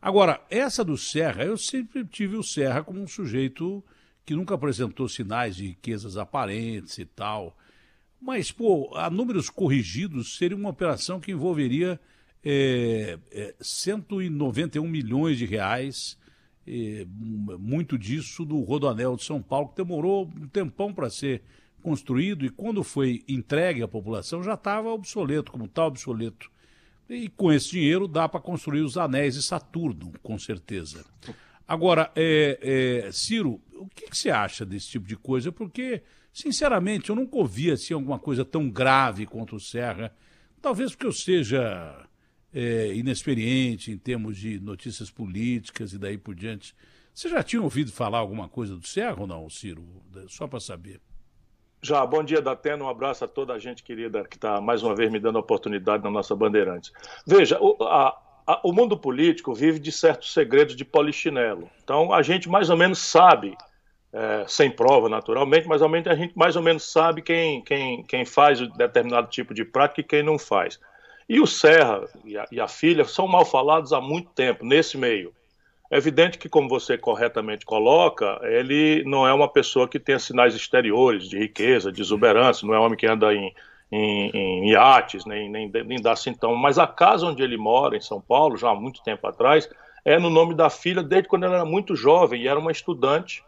[0.00, 3.84] Agora, essa do Serra, eu sempre tive o Serra como um sujeito
[4.24, 7.56] que nunca apresentou sinais de riquezas aparentes e tal.
[8.20, 12.00] Mas, pô, a números corrigidos seria uma operação que envolveria
[12.44, 16.18] é, é, 191 milhões de reais,
[16.66, 21.42] é, muito disso do Rodoanel de São Paulo, que demorou um tempão para ser
[21.82, 26.50] construído e quando foi entregue à população já estava obsoleto, como está obsoleto.
[27.10, 31.04] E com esse dinheiro dá para construir os anéis de Saturno, com certeza.
[31.66, 35.50] Agora, é, é, Ciro, o que, que, você acha desse tipo de coisa?
[35.50, 40.14] Porque, sinceramente, eu nunca ouvi assim, alguma coisa tão grave contra o Serra.
[40.62, 42.06] Talvez porque eu seja
[42.54, 46.76] é, inexperiente em termos de notícias políticas e daí por diante.
[47.12, 49.84] Você já tinha ouvido falar alguma coisa do Serra ou não, Ciro?
[50.28, 51.00] Só para saber.
[51.82, 54.94] Já, bom dia, Datena, um abraço a toda a gente querida que está mais uma
[54.94, 56.92] vez me dando a oportunidade na nossa Bandeirantes.
[57.26, 61.70] Veja, o, a, a, o mundo político vive de certos segredos de polichinelo.
[61.82, 63.56] Então, a gente mais ou menos sabe,
[64.12, 68.60] é, sem prova naturalmente, mas a gente mais ou menos sabe quem, quem, quem faz
[68.76, 70.78] determinado tipo de prática e quem não faz.
[71.26, 74.98] E o Serra e a, e a filha são mal falados há muito tempo nesse
[74.98, 75.32] meio.
[75.90, 80.54] É evidente que, como você corretamente coloca, ele não é uma pessoa que tenha sinais
[80.54, 83.52] exteriores de riqueza, de exuberância, não é um homem que anda em,
[83.90, 86.56] em, em iates, nem, nem, nem dá sintoma.
[86.56, 89.68] Mas a casa onde ele mora, em São Paulo, já há muito tempo atrás,
[90.04, 93.42] é no nome da filha desde quando ela era muito jovem e era uma estudante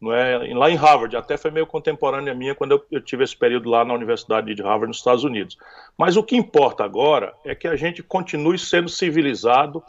[0.00, 3.36] não é, lá em Harvard, até foi meio contemporânea minha quando eu, eu, tive esse
[3.36, 5.56] período lá na Universidade de Harvard, nos Estados Unidos.
[5.96, 9.82] Mas o que importa agora é que a gente continue sendo civilizado,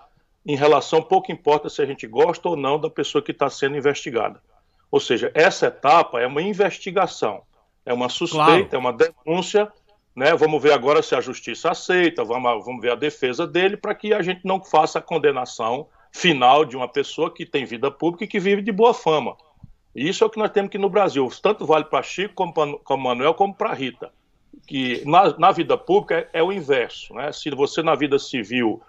[0.47, 3.75] em relação, pouco importa se a gente gosta ou não da pessoa que está sendo
[3.75, 4.41] investigada.
[4.89, 7.41] Ou seja, essa etapa é uma investigação,
[7.85, 8.69] é uma suspeita, claro.
[8.71, 9.69] é uma denúncia.
[10.15, 10.33] Né?
[10.35, 14.13] Vamos ver agora se a justiça aceita, vamos, vamos ver a defesa dele, para que
[14.13, 18.27] a gente não faça a condenação final de uma pessoa que tem vida pública e
[18.27, 19.35] que vive de boa fama.
[19.93, 21.29] E isso é o que nós temos aqui no Brasil.
[21.41, 24.11] Tanto vale para Chico, como para Manuel, como para Rita.
[24.65, 27.13] Que na, na vida pública é, é, o inverso.
[27.13, 27.31] Né?
[27.33, 28.81] Se você, na vida civil,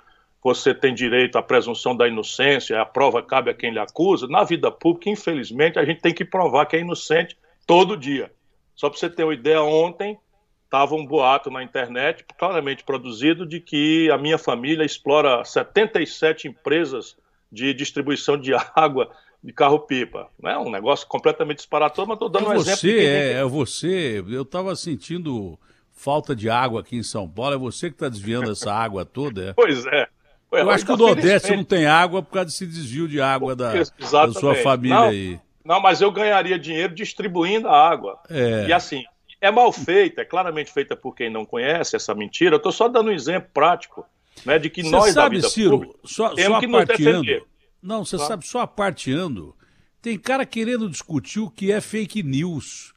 [0.42, 4.26] você tem direito à presunção da inocência, a prova cabe a quem lhe acusa.
[4.26, 8.30] Na vida pública, infelizmente, a gente tem que provar que é inocente todo dia.
[8.74, 10.18] Só para você ter uma ideia, ontem
[10.64, 17.16] estava um boato na internet, claramente produzido, de que a minha família explora 77 empresas
[17.50, 19.10] de distribuição de água
[19.42, 20.28] de carro-pipa.
[20.40, 23.08] Não é um negócio completamente disparatório, mas estou dando é um você, exemplo.
[23.08, 25.58] É, é você, eu estava sentindo
[25.92, 29.50] falta de água aqui em São Paulo, é você que está desviando essa água toda?
[29.50, 29.52] É?
[29.52, 30.08] Pois é.
[30.52, 33.54] Ué, eu acho que o Nordeste não tem água por causa desse desvio de água
[33.54, 35.40] da, da sua família não, aí.
[35.64, 38.18] Não, mas eu ganharia dinheiro distribuindo a água.
[38.30, 38.66] É.
[38.68, 39.04] E assim,
[39.40, 42.54] é mal feita, é claramente feita por quem não conhece essa mentira.
[42.54, 44.06] Eu estou só dando um exemplo prático
[44.44, 46.84] né, de que Cê nós, sabe, da vida Ciro, pública, só, temos só que nos
[46.86, 47.44] defender.
[47.82, 49.54] Não, você sabe, só aparteando,
[50.02, 52.92] tem cara querendo discutir o que é fake news.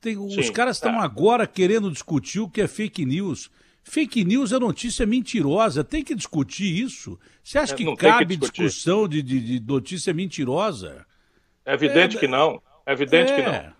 [0.00, 1.04] Tem, Sim, os caras estão é.
[1.04, 3.50] agora querendo discutir o que é fake news.
[3.82, 7.18] Fake news é notícia mentirosa, tem que discutir isso.
[7.42, 11.06] Você acha é, que cabe que discussão de, de, de, notícia mentirosa?
[11.64, 12.62] É evidente é, que não.
[12.86, 13.52] É evidente que não.
[13.52, 13.72] É.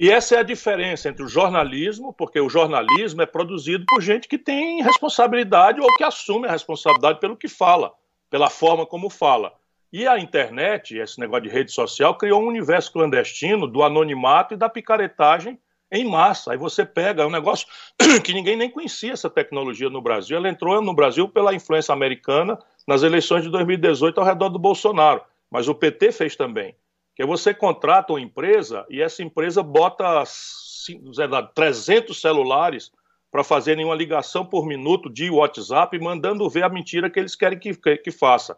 [0.00, 4.26] E essa é a diferença entre o jornalismo, porque o jornalismo é produzido por gente
[4.26, 7.92] que tem responsabilidade ou que assume a responsabilidade pelo que fala,
[8.28, 9.52] pela forma como fala.
[9.92, 14.56] E a internet, esse negócio de rede social, criou um universo clandestino do anonimato e
[14.56, 15.58] da picaretagem
[15.92, 16.52] em massa.
[16.52, 17.68] Aí você pega, é um negócio
[18.24, 20.38] que ninguém nem conhecia essa tecnologia no Brasil.
[20.38, 22.58] Ela entrou no Brasil pela influência americana
[22.88, 25.20] nas eleições de 2018 ao redor do Bolsonaro.
[25.50, 26.74] Mas o PT fez também.
[27.14, 30.24] Que você contrata uma empresa e essa empresa bota
[31.54, 32.90] 300 celulares
[33.30, 37.58] para fazerem uma ligação por minuto de WhatsApp, mandando ver a mentira que eles querem
[37.58, 38.56] que, que, que faça.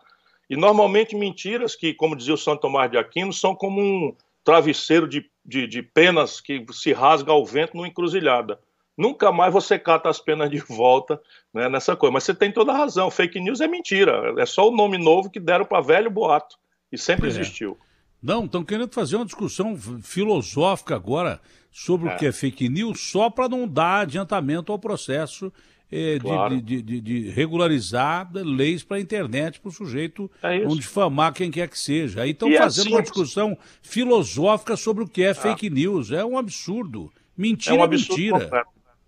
[0.49, 5.09] E normalmente mentiras que, como dizia o Santo Tomás de Aquino, são como um travesseiro
[5.09, 8.59] de, de, de penas que se rasga ao vento numa encruzilhada.
[8.97, 11.21] Nunca mais você cata as penas de volta
[11.53, 12.13] né, nessa coisa.
[12.13, 13.11] Mas você tem toda a razão.
[13.11, 14.35] Fake news é mentira.
[14.39, 16.57] É só o nome novo que deram para velho boato.
[16.93, 17.31] E sempre é.
[17.31, 17.77] existiu.
[18.23, 22.15] Não, estão querendo fazer uma discussão filosófica agora sobre é.
[22.15, 25.53] o que é fake news, só para não dar adiantamento ao processo
[25.91, 26.61] é, claro.
[26.61, 31.51] de, de, de, regularizar leis para a internet para o sujeito é não difamar quem
[31.51, 32.23] quer que seja.
[32.23, 35.35] Aí estão fazendo assim, uma discussão filosófica sobre o que é ah.
[35.35, 36.11] fake news.
[36.11, 37.13] É um absurdo.
[37.37, 38.67] Mentira é, um absurdo mentira.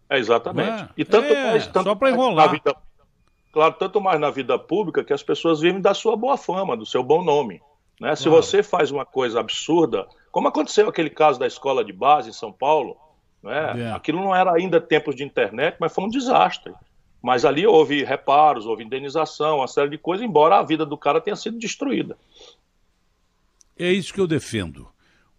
[0.09, 0.83] É, exatamente.
[0.83, 1.67] É, e tanto é, mais.
[1.67, 2.51] Tanto só para enrolar.
[2.51, 2.77] Vida,
[3.53, 6.87] claro, tanto mais na vida pública que as pessoas vivem da sua boa fama, do
[6.87, 7.61] seu bom nome.
[8.01, 8.15] Né?
[8.15, 8.43] Se claro.
[8.43, 12.53] você faz uma coisa absurda, como aconteceu aquele caso da escola de base em São
[12.53, 12.97] Paulo,
[13.47, 13.85] né?
[13.85, 13.93] É.
[13.93, 16.75] Aquilo não era ainda tempos de internet, mas foi um desastre.
[17.23, 21.21] Mas ali houve reparos, houve indenização, uma série de coisas, embora a vida do cara
[21.21, 22.17] tenha sido destruída.
[23.79, 24.89] É isso que eu defendo.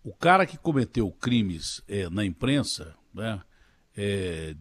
[0.03, 3.41] O cara que cometeu crimes é, na imprensa, né,
[3.95, 4.55] é,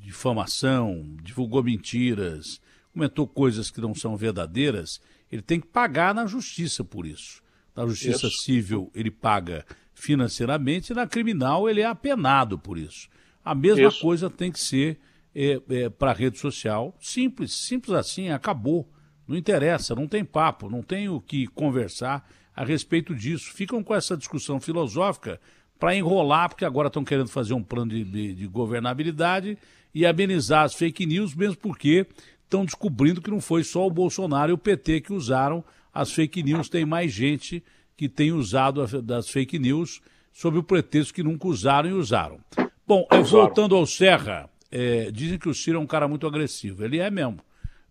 [0.00, 2.60] difamação, divulgou mentiras,
[2.92, 5.00] comentou coisas que não são verdadeiras,
[5.30, 7.42] ele tem que pagar na justiça por isso.
[7.74, 8.42] Na justiça isso.
[8.44, 9.64] civil ele paga
[10.00, 13.08] financeiramente, na criminal ele é apenado por isso.
[13.44, 14.00] A mesma isso.
[14.00, 14.98] coisa tem que ser
[15.34, 16.96] é, é, para a rede social.
[17.00, 18.88] Simples, simples assim, acabou.
[19.26, 23.52] Não interessa, não tem papo, não tem o que conversar a respeito disso.
[23.52, 25.40] Ficam com essa discussão filosófica
[25.78, 29.56] para enrolar, porque agora estão querendo fazer um plano de, de, de, governabilidade
[29.94, 32.06] e amenizar as fake news, mesmo porque
[32.44, 36.42] estão descobrindo que não foi só o Bolsonaro e o PT que usaram as fake
[36.42, 37.62] news, tem mais gente
[38.00, 40.00] que tem usado as das fake news
[40.32, 42.40] sob o pretexto que nunca usaram e usaram.
[42.86, 46.82] Bom, voltando ao Serra, é, dizem que o Ciro é um cara muito agressivo.
[46.82, 47.40] Ele é mesmo,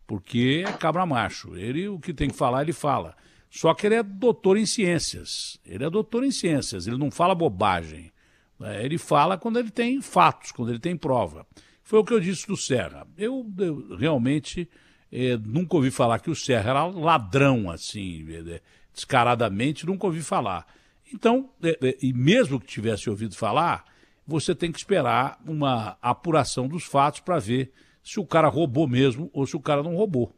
[0.08, 1.56] porque é cabra macho.
[1.56, 3.16] Ele, o que tem que falar, ele fala.
[3.52, 5.60] Só que ele é doutor em ciências.
[5.64, 8.12] Ele é doutor em ciências, ele não fala bobagem.
[8.60, 8.84] Né?
[8.84, 11.46] Ele fala quando ele tem fatos, quando ele tem prova.
[11.84, 13.06] Foi o que eu disse do Serra.
[13.16, 14.68] Eu, eu realmente
[15.12, 18.60] é, nunca ouvi falar que o Serra era ladrão, assim, é,
[19.00, 20.66] descaradamente, nunca ouvi falar.
[21.14, 23.86] Então, é, e mesmo que tivesse ouvido falar,
[24.28, 27.72] você tem que esperar uma apuração dos fatos para ver
[28.04, 30.36] se o cara roubou mesmo ou se o cara não roubou.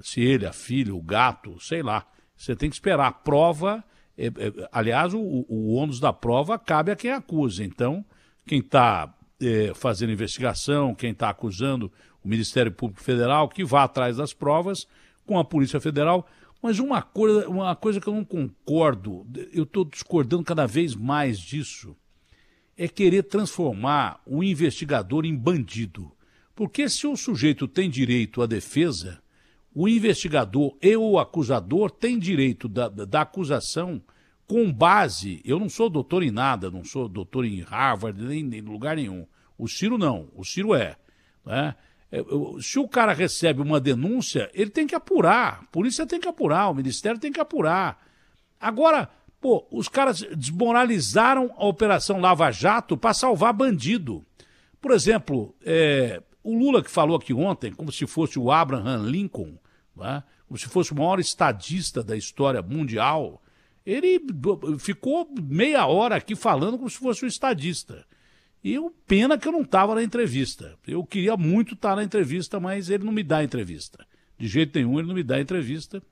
[0.00, 2.06] Se ele, a filha, o gato, sei lá.
[2.36, 3.06] Você tem que esperar.
[3.06, 3.84] A prova,
[4.16, 7.62] é, é, aliás, o, o ônus da prova cabe a quem acusa.
[7.62, 8.04] Então,
[8.46, 11.92] quem está é, fazendo investigação, quem está acusando
[12.24, 14.86] o Ministério Público Federal, que vá atrás das provas
[15.26, 16.26] com a Polícia Federal.
[16.64, 21.38] Mas uma coisa, uma coisa que eu não concordo, eu estou discordando cada vez mais
[21.38, 21.94] disso,
[22.74, 26.10] é querer transformar o investigador em bandido.
[26.54, 29.22] Porque se o sujeito tem direito à defesa,
[29.74, 34.00] o investigador e o acusador têm direito da, da acusação
[34.46, 35.42] com base.
[35.44, 39.26] Eu não sou doutor em nada, não sou doutor em Harvard, nem em lugar nenhum.
[39.58, 40.96] O Ciro não, o Ciro é.
[41.44, 41.74] Né?
[42.14, 42.24] É,
[42.62, 45.62] se o cara recebe uma denúncia, ele tem que apurar.
[45.62, 48.06] A polícia tem que apurar, o Ministério tem que apurar.
[48.60, 54.24] Agora, pô, os caras desmoralizaram a Operação Lava Jato para salvar bandido.
[54.80, 59.58] Por exemplo, é, o Lula que falou aqui ontem, como se fosse o Abraham Lincoln,
[59.96, 60.22] né?
[60.46, 63.42] como se fosse o maior estadista da história mundial,
[63.84, 64.20] ele
[64.78, 68.06] ficou meia hora aqui falando como se fosse um estadista.
[68.64, 70.74] E o pena que eu não estava na entrevista.
[70.86, 74.06] Eu queria muito estar na entrevista, mas ele não me dá entrevista.
[74.38, 76.02] De jeito nenhum, ele não me dá entrevista.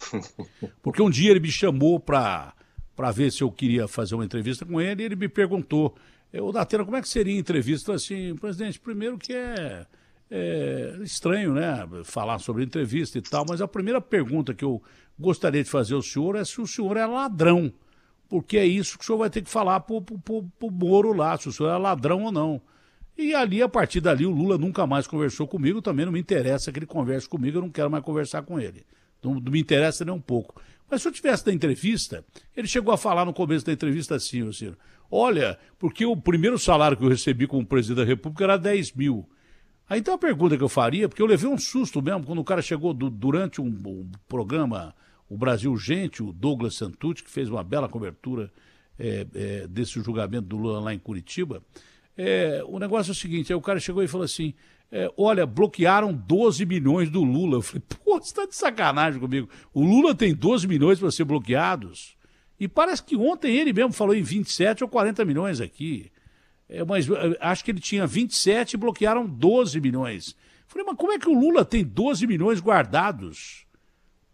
[0.82, 2.54] Porque um dia ele me chamou para
[3.14, 5.94] ver se eu queria fazer uma entrevista com ele e ele me perguntou:
[6.32, 7.92] Ô Datena, como é que seria a entrevista?
[7.92, 9.86] Assim, presidente, primeiro que é
[10.30, 14.82] é estranho, né, falar sobre entrevista e tal, mas a primeira pergunta que eu
[15.18, 17.72] gostaria de fazer ao senhor é se o senhor é ladrão,
[18.28, 21.12] porque é isso que o senhor vai ter que falar pro, pro, pro, pro Moro
[21.12, 22.60] lá, se o senhor é ladrão ou não.
[23.16, 26.70] E ali, a partir dali, o Lula nunca mais conversou comigo, também não me interessa
[26.70, 28.84] que ele converse comigo, eu não quero mais conversar com ele.
[29.22, 30.60] Não, não me interessa nem um pouco.
[30.90, 32.24] Mas se eu tivesse na entrevista,
[32.56, 34.76] ele chegou a falar no começo da entrevista assim, Ciro,
[35.10, 39.28] olha, porque o primeiro salário que eu recebi como presidente da República era 10 mil.
[39.88, 42.44] Aí então a pergunta que eu faria, porque eu levei um susto mesmo, quando o
[42.44, 44.94] cara chegou do, durante um, um, programa,
[45.28, 48.50] o Brasil Gente, o Douglas Santucci, que fez uma bela cobertura
[48.98, 51.62] é, é, desse julgamento do Lula lá em Curitiba.
[52.16, 54.54] É, o negócio é o seguinte, o cara chegou e falou assim,
[54.90, 57.58] é, olha, bloquearam 12 milhões do Lula.
[57.58, 59.48] Eu falei, pô, você tá de sacanagem comigo.
[59.72, 62.16] O Lula tem 12 milhões para ser bloqueados.
[62.58, 66.10] E parece que ontem ele mesmo falou em 27 ou 40 milhões aqui.
[66.68, 70.34] É, mas é, acho que ele tinha 27 e bloquearam 12 milhões.
[70.66, 73.67] Falei, mas como é que o Lula tem 12 milhões guardados?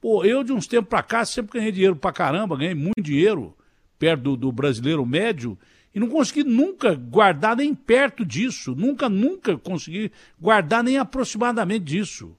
[0.04, 3.56] Pô, eu de uns tempos para cá sempre ganhei dinheiro pra caramba, ganhei muito dinheiro
[3.99, 5.58] perto do, do, brasileiro médio
[5.94, 8.75] e não consegui nunca guardar nem perto disso.
[8.75, 12.37] Nunca, nunca consegui guardar nem aproximadamente disso.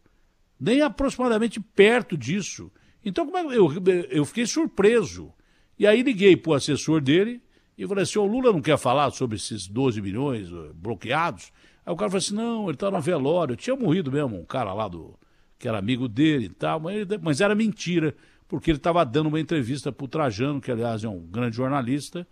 [0.60, 2.72] Nem aproximadamente perto disso.
[3.03, 3.74] Então, como é, eu,
[4.12, 5.34] eu fiquei surpreso.
[5.79, 7.41] E aí liguei pro assessor dele,
[7.75, 11.51] e falei assim, o Lula não quer falar sobre esses 12 milhões eh, bloqueados?
[11.84, 13.55] Aí o cara falou assim, não, ele está no velório.
[13.55, 15.17] Tinha morrido mesmo um cara lá do
[15.57, 18.15] que era amigo dele e tal, mas, mas era mentira,
[18.47, 22.27] porque ele estava dando uma entrevista para o Trajano, que aliás é um grande jornalista,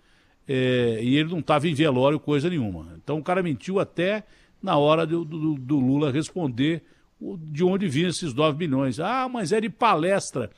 [0.48, 2.96] é, e ele não estava em velório coisa nenhuma.
[3.01, 4.24] Então o cara mentiu até
[4.62, 6.84] na hora do, do, do Lula responder
[7.20, 9.00] de onde vinham esses 9 milhões.
[9.00, 10.50] Ah, mas é de palestra.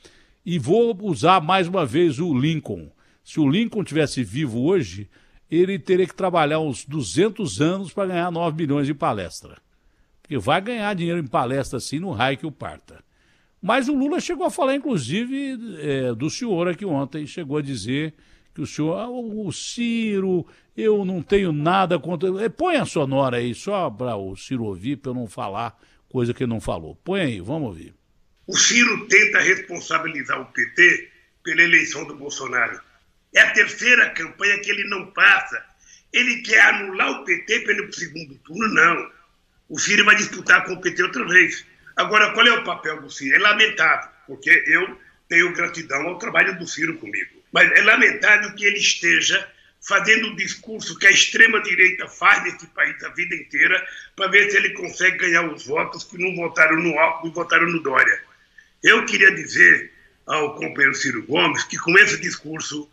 [0.46, 2.90] E vou usar mais uma vez o Lincoln.
[3.24, 5.10] Se o Lincoln tivesse vivo hoje,
[5.50, 9.58] ele teria que trabalhar uns 200 anos para ganhar 9 milhões de palestra.
[10.26, 13.04] Porque vai ganhar dinheiro em palestra assim no raio que o parta.
[13.62, 18.16] Mas o Lula chegou a falar, inclusive, é, do senhor aqui ontem, chegou a dizer
[18.56, 22.44] que o senhor, ah, o Ciro, eu não tenho nada contra.
[22.44, 25.80] É, põe a sonora aí, só para o Ciro ouvir, para eu não falar
[26.10, 26.96] coisa que ele não falou.
[27.04, 27.94] Põe aí, vamos ouvir.
[28.48, 31.12] O Ciro tenta responsabilizar o PT
[31.44, 32.82] pela eleição do Bolsonaro.
[33.34, 35.64] É a terceira campanha que ele não passa.
[36.12, 39.15] Ele quer anular o PT pelo segundo turno, não.
[39.68, 41.66] O Ciro vai disputar com o PT outra vez.
[41.96, 43.36] Agora, qual é o papel do Ciro?
[43.36, 47.44] É lamentável, porque eu tenho gratidão ao trabalho do Ciro comigo.
[47.52, 49.48] Mas é lamentável que ele esteja
[49.82, 54.58] fazendo o discurso que a extrema-direita faz nesse país a vida inteira para ver se
[54.58, 58.20] ele consegue ganhar os votos que não votaram no Alckmin e votaram no Dória.
[58.84, 59.92] Eu queria dizer
[60.26, 62.90] ao companheiro Ciro Gomes que com esse discurso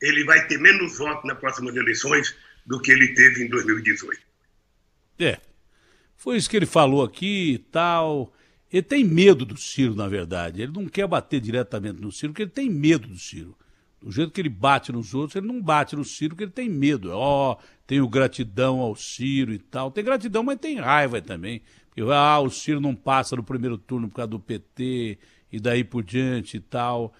[0.00, 4.20] ele vai ter menos votos nas próximas eleições do que ele teve em 2018.
[5.18, 5.38] É,
[6.24, 8.32] foi isso que ele falou aqui e tal.
[8.72, 10.62] Ele tem medo do Ciro, na verdade.
[10.62, 13.54] Ele não quer bater diretamente no Ciro, porque ele tem medo do Ciro.
[14.00, 16.66] Do jeito que ele bate nos outros, ele não bate no Ciro, porque ele tem
[16.70, 17.10] medo.
[17.12, 19.90] Ó, oh, tenho gratidão ao Ciro e tal.
[19.90, 21.60] Tem gratidão, mas tem raiva também.
[21.88, 25.18] Porque, ah, o Ciro não passa no primeiro turno por causa do PT
[25.52, 27.12] e daí por diante e tal.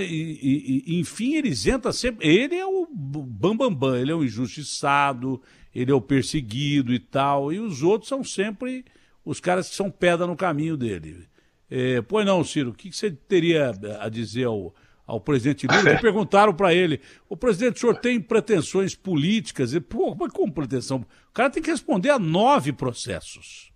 [0.00, 2.26] E, e, enfim, ele isenta sempre.
[2.26, 5.40] Ele é o bambambam, bam, bam, ele é o injustiçado,
[5.76, 7.52] ele é o perseguido e tal.
[7.52, 8.84] E os outros são sempre
[9.24, 11.28] os caras que são pedra no caminho dele.
[11.70, 14.74] É, pois não, Ciro, o que, você teria a dizer ao,
[15.06, 15.98] ao presidente Lula?
[16.00, 19.74] perguntaram para ele, o presidente, o senhor tem pretensões políticas?
[19.74, 21.04] E, Pô, mas como pretensão?
[21.28, 23.70] O cara tem que responder a nove processos.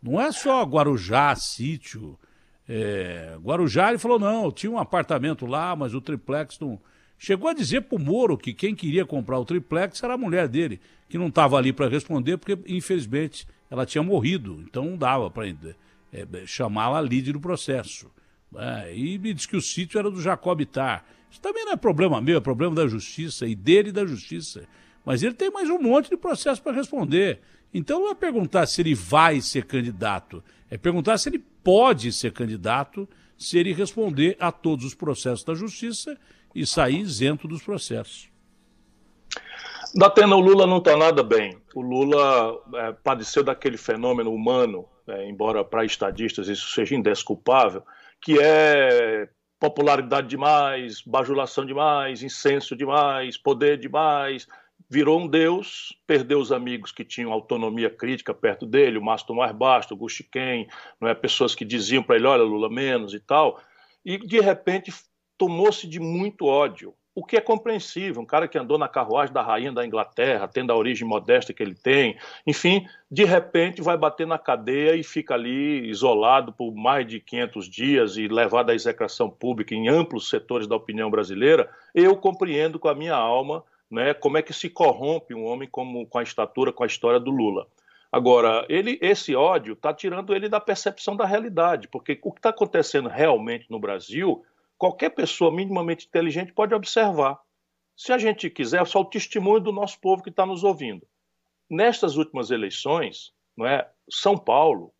[0.00, 2.16] Não é só Guarujá, sítio.
[2.68, 6.80] É, Guarujá, ele falou, não, tinha um apartamento lá, mas o triplex não...
[7.22, 10.48] Chegou a dizer para o Moro que quem queria comprar o triplex era a mulher
[10.48, 15.30] dele, que não estava ali para responder, porque, infelizmente, ela tinha morrido, então não dava
[15.30, 18.10] para é, chamá-la líder do processo.
[18.56, 21.04] É, e me disse que o sítio era do Jacob Tar.
[21.30, 24.66] Isso também não é problema meu, é problema da justiça e dele e da justiça.
[25.04, 27.40] Mas ele tem mais um monte de processo para responder.
[27.72, 32.32] Então não é perguntar se ele vai ser candidato, é perguntar se ele pode ser
[32.32, 36.18] candidato se ele responder a todos os processos da justiça
[36.54, 38.30] e sair isento dos processos.
[39.94, 41.60] Datena, o Lula não está nada bem.
[41.74, 47.82] O Lula é, padeceu daquele fenômeno humano, é, embora para estadistas isso seja indesculpável,
[48.20, 49.28] que é
[49.58, 54.46] popularidade demais, bajulação demais, incenso demais, poder demais.
[54.88, 59.52] Virou um deus, perdeu os amigos que tinham autonomia crítica perto dele, o Márcio Tomás
[59.52, 60.66] Basto, o Gustiquem,
[61.00, 61.14] não é?
[61.14, 63.60] pessoas que diziam para ele, olha, Lula, menos e tal.
[64.04, 64.92] E, de repente,
[65.40, 69.40] tomou-se de muito ódio o que é compreensível, um cara que andou na carruagem da
[69.40, 74.26] rainha da Inglaterra, tendo a origem modesta que ele tem, enfim, de repente vai bater
[74.26, 79.30] na cadeia e fica ali isolado por mais de 500 dias e levado à execração
[79.30, 84.36] pública em amplos setores da opinião brasileira, eu compreendo com a minha alma né, como
[84.36, 87.66] é que se corrompe um homem como, com a estatura, com a história do Lula.
[88.12, 92.50] Agora, ele, esse ódio está tirando ele da percepção da realidade, porque o que está
[92.50, 94.44] acontecendo realmente no Brasil
[94.80, 97.38] qualquer pessoa minimamente inteligente pode observar.
[97.94, 101.06] Se a gente quiser, só o testemunho do nosso povo que está nos ouvindo.
[101.68, 104.90] Nestas últimas eleições, não é, São Paulo,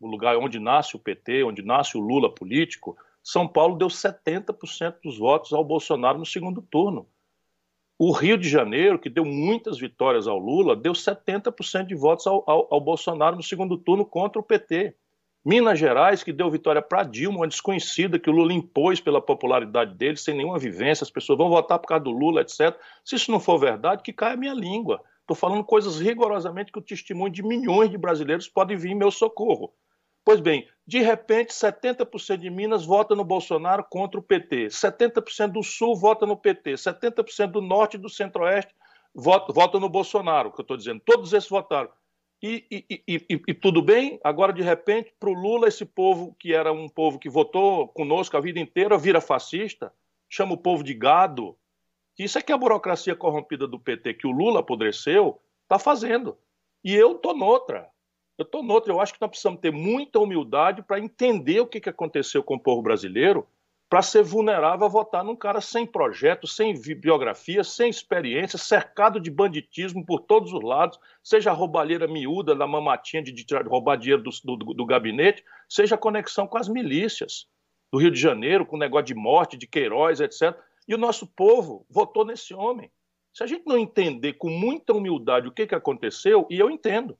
[0.00, 5.00] o lugar onde nasce o PT, onde nasce o Lula político, São Paulo deu 70%
[5.04, 7.06] dos votos ao Bolsonaro no segundo turno.
[7.98, 12.42] O Rio de Janeiro, que deu muitas vitórias ao Lula, deu 70% de votos ao,
[12.46, 14.96] ao, ao Bolsonaro no segundo turno contra o PT.
[15.46, 19.94] Minas Gerais, que deu vitória para Dilma, uma desconhecida que o Lula impôs pela popularidade
[19.94, 22.76] dele, sem nenhuma vivência, as pessoas vão votar por causa do Lula, etc.
[23.04, 25.00] Se isso não for verdade, que caia a minha língua.
[25.20, 29.12] Estou falando coisas rigorosamente que o testemunho de milhões de brasileiros pode vir em meu
[29.12, 29.72] socorro.
[30.24, 35.62] Pois bem, de repente, 70% de Minas vota no Bolsonaro contra o PT, 70% do
[35.62, 38.74] Sul vota no PT, 70% do Norte e do Centro-Oeste
[39.14, 41.00] vota, vota no Bolsonaro, que eu estou dizendo.
[41.06, 41.88] Todos esses votaram.
[42.42, 46.52] E, e, e, e, tudo bem, agora de repente, para o Lula, esse povo que
[46.52, 49.92] era um povo que votou conosco a vida inteira, vira fascista,
[50.28, 51.56] chama o povo de gado.
[52.18, 56.36] Isso é que a burocracia corrompida do PT, que o Lula apodreceu, está fazendo.
[56.84, 57.88] E eu estou noutra.
[58.38, 58.92] Eu estou noutra.
[58.92, 62.54] Eu acho que nós precisamos ter muita humildade para entender o que, que aconteceu com
[62.54, 63.46] o povo brasileiro
[63.88, 69.30] para ser vulnerável a votar num cara sem projeto, sem biografia, sem experiência, cercado de
[69.30, 74.22] banditismo por todos os lados, seja a roubalheira miúda da mamatinha de, de roubar dinheiro
[74.22, 77.46] do, do, do, gabinete, seja a conexão com as milícias
[77.92, 80.58] do Rio de Janeiro, com o negócio de morte, de Queiroz, etc.
[80.88, 82.90] E o nosso povo votou nesse homem.
[83.32, 87.16] Se a gente não entender com muita humildade o que, que aconteceu, e eu entendo,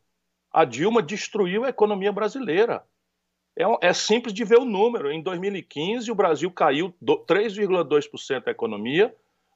[0.50, 2.84] A Dilma destruiu a economia brasileira.
[3.58, 5.10] É, é simples de ver o número.
[5.10, 9.14] Em 2015, o Brasil caiu 3,2% a economia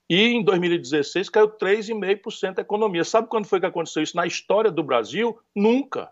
[0.08, 3.04] e em 2016 caiu 3,5% a economia.
[3.04, 5.38] Sabe quando foi que aconteceu isso na história do Brasil?
[5.54, 6.10] Nunca.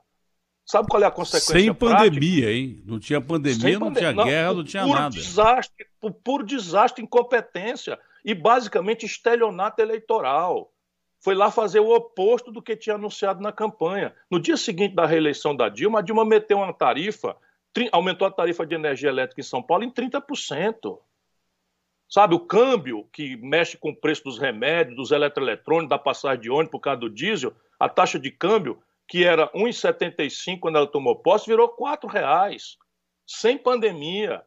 [0.68, 2.50] Sabe qual é a consequência Sem pandemia, prática?
[2.52, 2.82] hein?
[2.84, 5.14] Não tinha pandemia, Sem não tinha guerra, não, tinha nada.
[5.14, 10.70] Desastre, por puro desastre, incompetência e basicamente estelionato eleitoral.
[11.20, 14.14] Foi lá fazer o oposto do que tinha anunciado na campanha.
[14.30, 17.34] No dia seguinte da reeleição da Dilma, a Dilma meteu uma tarifa,
[17.92, 20.98] aumentou a tarifa de energia elétrica em São Paulo em 30%.
[22.08, 26.50] Sabe, o câmbio que mexe com o preço dos remédios, dos eletroeletrônicos, da passagem de
[26.50, 31.16] ônibus por causa do diesel, a taxa de câmbio, que era 1,75 quando ela tomou
[31.16, 32.78] posse, virou R$ reais,
[33.26, 34.42] sem pandemia.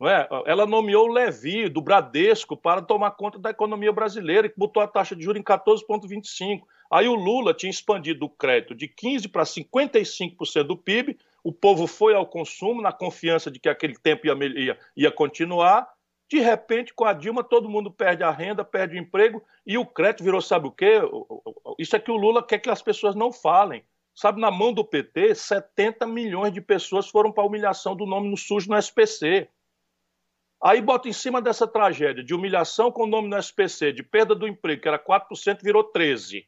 [0.00, 0.26] Não é?
[0.46, 4.88] Ela nomeou o Levi, do Bradesco, para tomar conta da economia brasileira, que botou a
[4.88, 6.62] taxa de juros em 14,25.
[6.90, 11.86] Aí o Lula tinha expandido o crédito de 15% para 55% do PIB, o povo
[11.86, 15.86] foi ao consumo, na confiança de que aquele tempo ia, ia, ia continuar,
[16.30, 19.84] de repente, com a Dilma, todo mundo perde a renda, perde o emprego e o
[19.84, 21.00] crédito virou, sabe o quê?
[21.78, 23.84] Isso é que o Lula quer que as pessoas não falem.
[24.14, 28.30] Sabe, na mão do PT, 70 milhões de pessoas foram para a humilhação do nome
[28.30, 29.48] no sujo no SPC.
[30.62, 34.34] Aí bota em cima dessa tragédia de humilhação com o nome no SPC, de perda
[34.34, 36.46] do emprego, que era 4%, virou 13%.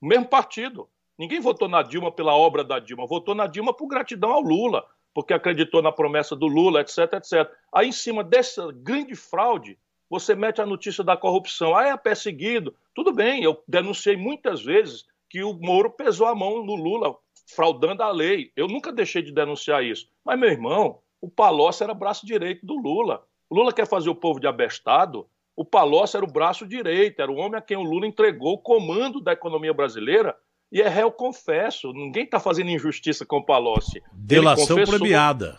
[0.00, 0.90] O mesmo partido.
[1.22, 4.84] Ninguém votou na Dilma pela obra da Dilma, votou na Dilma por gratidão ao Lula
[5.14, 7.48] porque acreditou na promessa do Lula, etc, etc.
[7.72, 9.78] Aí, em cima dessa grande fraude,
[10.10, 11.76] você mete a notícia da corrupção.
[11.76, 12.74] Ah, é perseguido.
[12.92, 17.14] Tudo bem, eu denunciei muitas vezes que o Moro pesou a mão no Lula,
[17.54, 18.50] fraudando a lei.
[18.56, 20.08] Eu nunca deixei de denunciar isso.
[20.24, 23.22] Mas, meu irmão, o Palocci era braço direito do Lula.
[23.48, 25.28] O Lula quer fazer o povo de abestado.
[25.54, 28.58] O Palocci era o braço direito, era o homem a quem o Lula entregou o
[28.58, 30.36] comando da economia brasileira
[30.72, 31.92] e é réu confesso.
[31.92, 34.02] Ninguém está fazendo injustiça com o Palocci.
[34.10, 35.58] Delação premiada.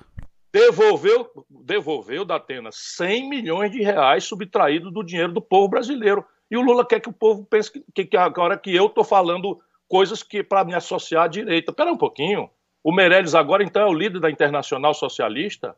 [0.51, 6.25] Devolveu, devolveu da Atena 100 milhões de reais subtraídos do dinheiro do povo brasileiro.
[6.50, 9.59] E o Lula quer que o povo pense que, que agora que eu estou falando
[9.88, 11.72] coisas que para me associar à direita.
[11.72, 12.50] Espera um pouquinho.
[12.83, 15.75] O Meirelles agora então é o líder da Internacional Socialista,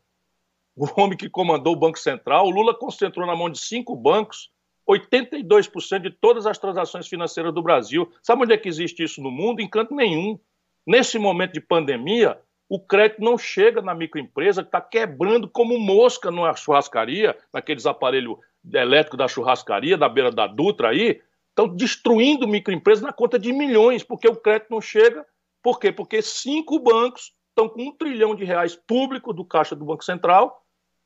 [0.76, 2.48] o homem que comandou o Banco Central.
[2.48, 4.50] O Lula concentrou na mão de cinco bancos
[4.88, 8.12] 82% de todas as transações financeiras do Brasil.
[8.22, 9.62] Sabe onde é que existe isso no mundo?
[9.62, 10.40] Em canto nenhum.
[10.86, 16.30] Nesse momento de pandemia, o crédito não chega na microempresa que está quebrando como mosca
[16.30, 18.38] numa churrascaria, naqueles aparelhos
[18.72, 24.04] elétricos da churrascaria, da beira da Dutra aí, estão destruindo microempresas na conta de milhões,
[24.04, 25.26] porque o crédito não chega.
[25.64, 25.92] Por quê?
[25.92, 30.62] Porque cinco bancos estão com um trilhão de reais público do Caixa do Banco Central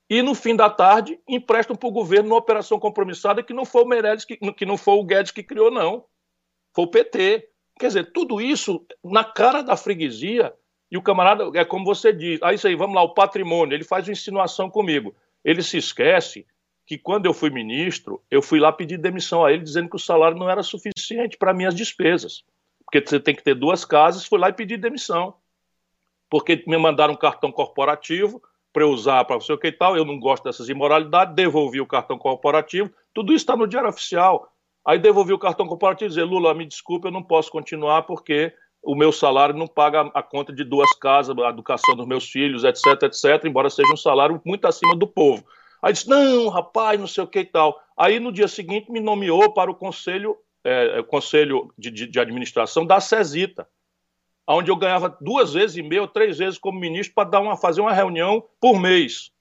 [0.09, 3.83] e no fim da tarde emprestam para o governo uma operação compromissada que não foi
[3.83, 6.05] o Meirelles, que, que não foi o Guedes que criou, não.
[6.73, 7.47] Foi o PT.
[7.79, 10.53] Quer dizer, tudo isso na cara da freguesia,
[10.91, 13.83] e o camarada, é como você diz, ah, isso aí, vamos lá, o patrimônio, ele
[13.83, 15.15] faz uma insinuação comigo.
[15.45, 16.45] Ele se esquece
[16.87, 19.99] que quando eu fui ministro, eu fui lá pedir demissão a ele, dizendo que o
[19.99, 22.43] salário não era suficiente para minhas despesas.
[22.83, 25.35] Porque você tem que ter duas casas, fui lá e pedi demissão.
[26.27, 29.97] Porque me mandaram um cartão corporativo, para eu usar para você o que e tal,
[29.97, 34.51] eu não gosto dessas imoralidades, devolvi o cartão corporativo, tudo isso está no diário oficial.
[34.85, 38.53] Aí devolvi o cartão corporativo e dizer, Lula, me desculpe, eu não posso continuar porque
[38.81, 42.63] o meu salário não paga a conta de duas casas, a educação dos meus filhos,
[42.63, 45.43] etc, etc, embora seja um salário muito acima do povo.
[45.81, 47.79] Aí disse, não, rapaz, não sei o que e tal.
[47.97, 52.85] Aí no dia seguinte me nomeou para o conselho, é, conselho de, de, de administração
[52.85, 53.67] da CESITA
[54.55, 57.55] onde eu ganhava duas vezes e meia ou três vezes como ministro para dar uma,
[57.55, 59.31] fazer uma reunião por mês.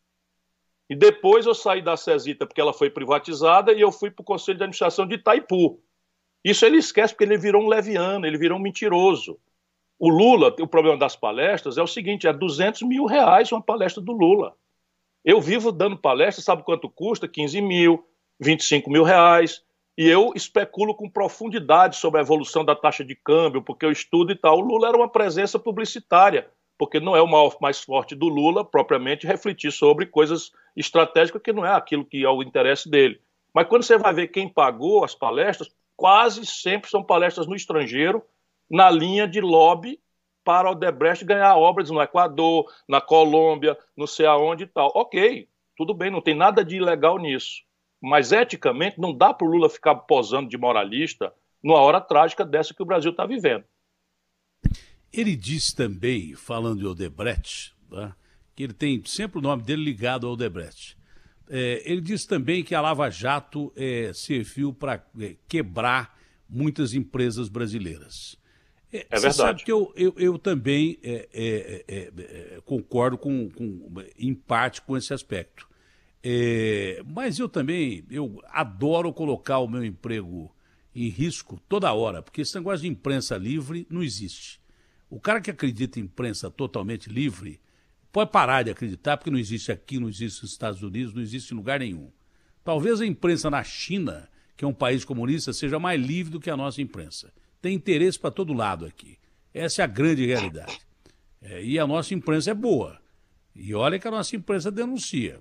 [0.88, 4.24] E depois eu saí da Cesita porque ela foi privatizada e eu fui para o
[4.24, 5.80] Conselho de Administração de Itaipu.
[6.44, 9.38] Isso ele esquece porque ele virou um leviano, ele virou um mentiroso.
[9.98, 14.02] O Lula, o problema das palestras é o seguinte: é 200 mil reais uma palestra
[14.02, 14.54] do Lula.
[15.24, 17.26] Eu vivo dando palestra, sabe quanto custa?
[17.26, 18.06] 15 mil,
[18.40, 19.62] 25 mil reais.
[19.98, 24.30] E eu especulo com profundidade sobre a evolução da taxa de câmbio, porque eu estudo
[24.30, 24.58] e tal.
[24.58, 28.64] O Lula era uma presença publicitária, porque não é o maior, mais forte do Lula,
[28.64, 33.20] propriamente, refletir sobre coisas estratégicas que não é aquilo que é o interesse dele.
[33.52, 38.22] Mas quando você vai ver quem pagou as palestras, quase sempre são palestras no estrangeiro,
[38.70, 39.98] na linha de lobby
[40.44, 44.92] para o Odebrecht ganhar obras no Equador, na Colômbia, não sei aonde e tal.
[44.94, 47.66] Ok, tudo bem, não tem nada de ilegal nisso.
[48.00, 51.32] Mas eticamente não dá para o Lula ficar posando de moralista
[51.62, 53.64] numa hora trágica dessa que o Brasil está vivendo.
[55.12, 58.14] Ele diz também, falando de Odebrecht, tá,
[58.54, 60.96] que ele tem sempre o nome dele ligado ao Odebrecht.
[61.50, 67.48] É, ele diz também que a Lava Jato é, serviu para é, quebrar muitas empresas
[67.48, 68.38] brasileiras.
[68.92, 69.34] É, é verdade.
[69.34, 74.82] Sabe que eu, eu, eu também é, é, é, é, concordo com, com, em parte
[74.82, 75.67] com esse aspecto.
[77.06, 80.54] Mas eu também eu adoro colocar o meu emprego
[80.94, 84.60] em risco toda hora, porque esse negócio de imprensa livre não existe.
[85.08, 87.60] O cara que acredita em imprensa totalmente livre
[88.12, 91.52] pode parar de acreditar, porque não existe aqui, não existe nos Estados Unidos, não existe
[91.52, 92.10] em lugar nenhum.
[92.64, 96.50] Talvez a imprensa na China, que é um país comunista, seja mais livre do que
[96.50, 97.32] a nossa imprensa.
[97.62, 99.18] Tem interesse para todo lado aqui.
[99.54, 100.78] Essa é a grande realidade.
[101.40, 103.00] É, e a nossa imprensa é boa.
[103.54, 105.40] E olha que a nossa imprensa denuncia.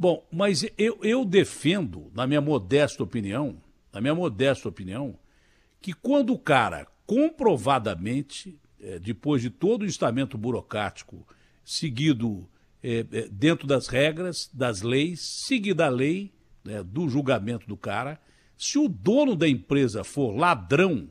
[0.00, 3.60] Bom, mas eu, eu defendo, na minha modesta opinião,
[3.92, 5.14] na minha modesta opinião,
[5.78, 11.28] que quando o cara comprovadamente, é, depois de todo o estamento burocrático
[11.62, 12.48] seguido
[12.82, 16.32] é, dentro das regras, das leis, seguida a lei
[16.64, 18.18] né, do julgamento do cara,
[18.56, 21.10] se o dono da empresa for ladrão,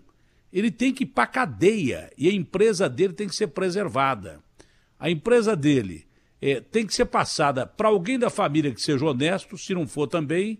[0.52, 4.44] ele tem que ir para cadeia e a empresa dele tem que ser preservada.
[4.98, 6.09] A empresa dele
[6.42, 10.08] é, tem que ser passada para alguém da família que seja honesto, se não for
[10.08, 10.60] também,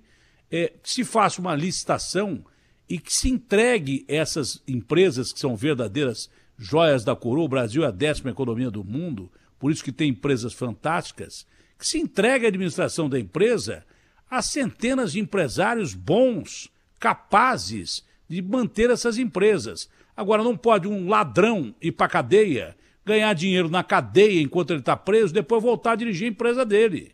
[0.52, 2.44] é, que se faça uma licitação
[2.88, 7.46] e que se entregue essas empresas que são verdadeiras joias da coroa.
[7.46, 11.46] O Brasil é a décima economia do mundo, por isso que tem empresas fantásticas,
[11.78, 13.86] que se entregue a administração da empresa
[14.30, 19.90] a centenas de empresários bons, capazes de manter essas empresas.
[20.16, 22.78] Agora, não pode um ladrão ir para a cadeia,
[23.10, 27.14] ganhar dinheiro na cadeia enquanto ele está preso, depois voltar a dirigir a empresa dele.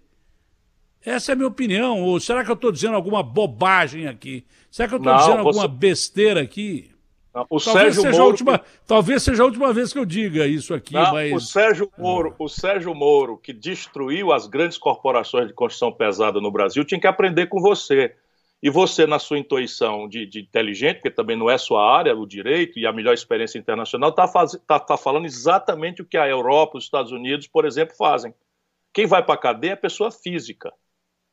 [1.04, 2.02] Essa é a minha opinião.
[2.02, 4.46] Ou será que eu estou dizendo alguma bobagem aqui?
[4.72, 5.60] Será que eu estou dizendo você...
[5.60, 6.92] alguma besteira aqui?
[7.34, 8.32] Não, o talvez, Sérgio seja Moro...
[8.32, 11.34] última, talvez seja a última vez que eu diga isso aqui, Não, mas...
[11.34, 16.50] O Sérgio, Moro, o Sérgio Moro, que destruiu as grandes corporações de construção pesada no
[16.50, 18.16] Brasil, tinha que aprender com você.
[18.64, 22.26] E você, na sua intuição de, de inteligente, porque também não é sua área, o
[22.26, 24.28] direito e a melhor experiência internacional, está
[24.66, 28.34] tá, tá falando exatamente o que a Europa, os Estados Unidos, por exemplo, fazem.
[28.94, 30.74] Quem vai para a cadeia é pessoa física.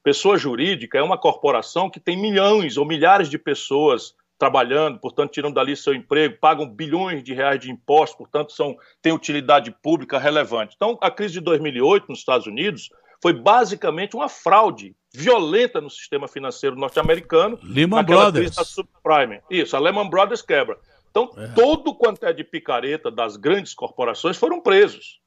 [0.02, 5.54] Pessoa jurídica é uma corporação que tem milhões ou milhares de pessoas trabalhando, portanto, tirando
[5.54, 10.74] dali seu emprego, pagam bilhões de reais de impostos, portanto, são, têm utilidade pública relevante.
[10.74, 12.90] Então, a crise de 2008 nos Estados Unidos
[13.22, 17.56] foi basicamente uma fraude violenta no sistema financeiro norte-americano.
[17.62, 18.56] Lehman Brothers.
[18.66, 19.40] subprime.
[19.48, 20.76] Isso, a Lehman Brothers quebra.
[21.08, 21.46] Então, é.
[21.48, 25.20] todo quanto é de picareta das grandes corporações foram presos.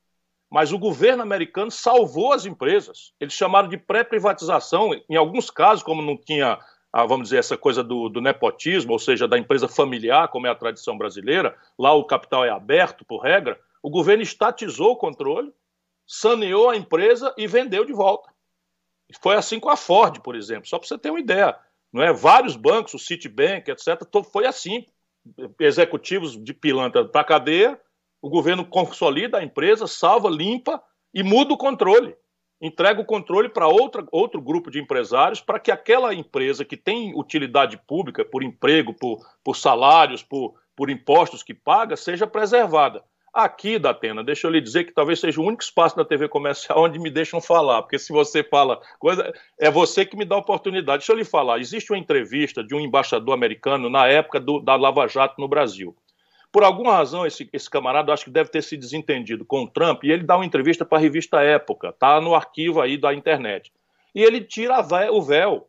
[0.51, 3.13] Mas o governo americano salvou as empresas.
[3.19, 4.91] Eles chamaram de pré-privatização.
[5.10, 6.60] Em alguns casos, como não tinha,
[6.91, 10.49] ah, vamos dizer, essa coisa do, do, nepotismo, ou seja, da empresa familiar, como é
[10.49, 15.51] a tradição brasileira, lá o capital é aberto, por regra, o governo estatizou o controle,
[16.07, 18.29] saneou a empresa e vendeu de volta.
[19.21, 21.57] Foi assim com a Ford, por exemplo, só para você ter uma ideia.
[21.91, 22.11] Não é?
[22.11, 24.85] Vários bancos, o Citibank, etc., foi assim.
[25.59, 27.79] Executivos de pilantra para a cadeia,
[28.21, 30.81] o governo consolida a empresa, salva, limpa
[31.13, 32.15] e muda o controle.
[32.61, 37.77] Entrega o controle para outro grupo de empresários para que aquela empresa que tem utilidade
[37.85, 43.03] pública por emprego, por, por salários, por, por impostos que paga, seja preservada.
[43.36, 46.80] Aqui, Datena, deixa eu lhe dizer que talvez seja o único espaço da TV comercial
[46.86, 51.00] onde me deixam falar, porque se você fala coisa, é você que me dá oportunidade.
[51.00, 54.78] Deixa eu lhe falar, existe uma entrevista de um embaixador americano na época do, da
[54.78, 55.93] Lava Jato no Brasil.
[56.50, 60.06] Por alguma razão, esse, esse camarada acho que deve ter se desentendido com o Trump
[60.06, 63.69] e ele dá uma entrevista para a revista Época, tá no arquivo aí da internet.
[64.15, 64.80] E ele tira
[65.12, 65.67] o véu.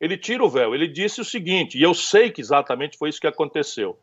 [0.00, 0.74] Ele tira o véu.
[0.74, 3.98] Ele disse o seguinte, e eu sei que exatamente foi isso que aconteceu.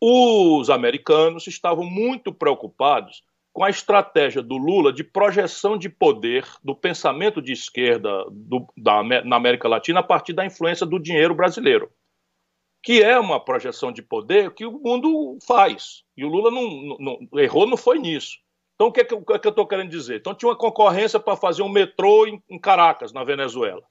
[0.00, 6.74] Os americanos estavam muito preocupados com a estratégia do Lula de projeção de poder do
[6.74, 11.90] pensamento de esquerda do, da, na América Latina a partir da influência do dinheiro brasileiro,
[12.82, 16.04] que é uma projeção de poder que o mundo faz.
[16.14, 18.36] E o Lula não, não, não errou, não foi nisso.
[18.74, 20.16] Então, o que, é que, é que eu estou querendo dizer?
[20.16, 23.82] Então, tinha uma concorrência para fazer um metrô em, em Caracas, na Venezuela.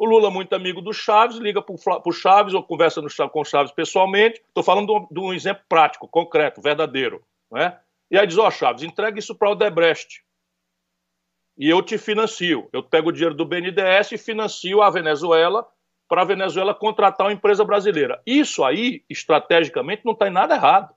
[0.00, 1.74] O Lula, muito amigo do Chaves, liga para
[2.06, 4.40] o Chaves ou conversa com o Chaves pessoalmente.
[4.48, 7.22] Estou falando de um, exemplo prático, concreto, verdadeiro.
[7.52, 7.78] Né?
[8.10, 10.24] E aí diz: Ó, oh, Chaves, entrega isso para o Odebrecht.
[11.54, 12.66] E eu te financio.
[12.72, 15.68] Eu pego o dinheiro do BNDES e financio a Venezuela
[16.08, 18.22] para a Venezuela contratar uma empresa brasileira.
[18.24, 20.94] Isso aí, estrategicamente, não está em nada errado.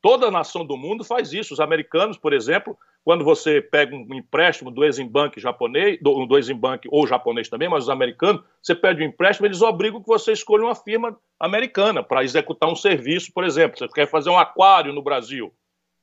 [0.00, 1.52] Toda nação do mundo faz isso.
[1.52, 6.88] Os americanos, por exemplo, quando você pega um empréstimo do Eximbank japonês, do, do Eximbank
[6.90, 10.64] ou japonês também, mas os americanos, você pede um empréstimo, eles obrigam que você escolha
[10.64, 13.76] uma firma americana para executar um serviço, por exemplo.
[13.76, 15.52] Você quer fazer um aquário no Brasil.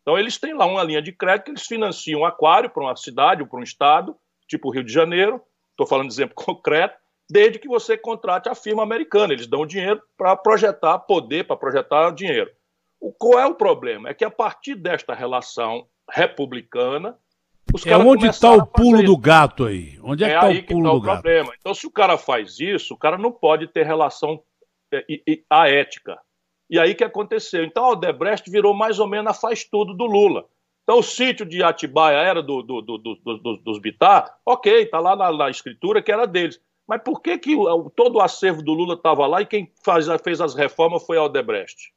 [0.02, 2.96] Então, eles têm lá uma linha de crédito que eles financiam um aquário para uma
[2.96, 4.16] cidade ou para um estado,
[4.48, 6.98] tipo o Rio de Janeiro, estou falando de exemplo concreto,
[7.30, 9.32] desde que você contrate a firma americana.
[9.32, 12.52] Eles dão dinheiro para projetar poder, para projetar dinheiro.
[13.18, 14.10] qual é o problema?
[14.10, 17.18] É que a partir desta relação republicana,
[17.74, 20.00] os é onde está o pulo do gato aí?
[20.02, 21.22] Onde é, é que está o pulo tá do o gato?
[21.22, 21.54] Problema.
[21.60, 24.42] Então, se o cara faz isso, o cara não pode ter relação
[24.92, 25.06] é,
[25.50, 26.20] a ética.
[26.70, 27.64] E aí que aconteceu?
[27.64, 30.46] Então, a Odebrecht virou mais ou menos a faz tudo do Lula.
[30.84, 35.16] Então, o sítio de Atibaia era do, do, do, do dos Bitar, ok, está lá
[35.16, 36.60] na, na, escritura que era deles.
[36.88, 37.56] Mas por que, que
[37.96, 41.24] todo o acervo do Lula estava lá e quem faz, fez as reformas foi a
[41.24, 41.94] Odebrecht?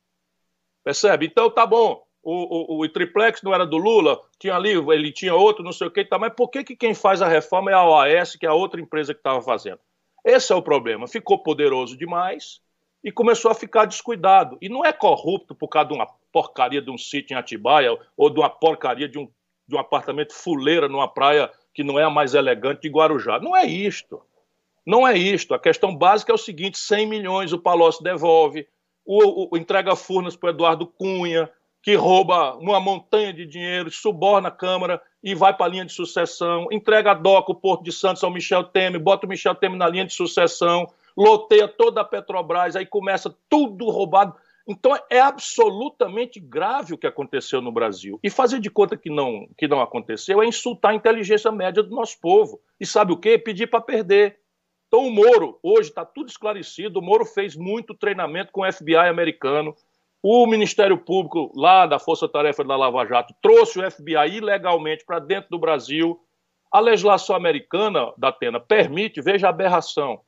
[0.84, 1.26] Percebe?
[1.26, 5.34] Então, tá bom, o, o, o, triplex não era do Lula, tinha ali, ele tinha
[5.34, 7.74] outro, não sei o que, tá, mas por que, que quem faz a reforma é
[7.74, 9.80] a OAS, que é a outra empresa que estava fazendo?
[10.24, 11.08] Esse é o problema.
[11.08, 12.60] Ficou poderoso demais
[13.02, 14.56] e começou a ficar descuidado.
[14.60, 18.30] E não é corrupto por causa de uma porcaria de um sítio em Atibaia ou
[18.30, 19.28] de uma porcaria de um,
[19.66, 23.40] de um apartamento fuleira numa praia que não é a mais elegante de Guarujá.
[23.40, 24.22] Não é isto.
[24.86, 25.54] Não é isto.
[25.54, 28.66] A questão básica é o seguinte: 100 milhões o Palocci devolve,
[29.04, 31.50] o, o, o entrega Furnas para o Eduardo Cunha,
[31.82, 35.92] que rouba uma montanha de dinheiro, suborna a Câmara e vai para a linha de
[35.92, 39.76] sucessão, entrega a DOCA, o Porto de Santos, ao Michel Temer, bota o Michel Temer
[39.76, 44.34] na linha de sucessão, loteia toda a Petrobras, aí começa tudo roubado.
[44.66, 48.20] Então é absolutamente grave o que aconteceu no Brasil.
[48.22, 51.94] E fazer de conta que não, que não aconteceu é insultar a inteligência média do
[51.94, 52.60] nosso povo.
[52.78, 53.36] E sabe o quê?
[53.36, 54.38] Pedir para perder.
[54.86, 58.94] Então o Moro, hoje está tudo esclarecido, o Moro fez muito treinamento com o FBI
[58.94, 59.74] americano,
[60.22, 65.18] o Ministério Público lá da Força Tarefa da Lava Jato trouxe o FBI ilegalmente para
[65.18, 66.20] dentro do Brasil.
[66.70, 70.20] A legislação americana da Atena permite, veja a aberração,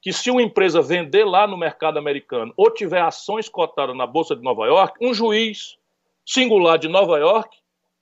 [0.00, 4.34] que se uma empresa vender lá no mercado americano ou tiver ações cotadas na Bolsa
[4.34, 5.76] de Nova York, um juiz
[6.24, 7.58] singular de Nova York